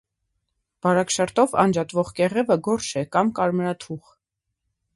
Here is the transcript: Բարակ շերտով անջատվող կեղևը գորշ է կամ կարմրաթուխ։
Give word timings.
Բարակ 0.85 1.13
շերտով 1.15 1.53
անջատվող 1.63 2.09
կեղևը 2.21 2.59
գորշ 2.69 2.89
է 3.03 3.07
կամ 3.17 3.33
կարմրաթուխ։ 3.41 4.13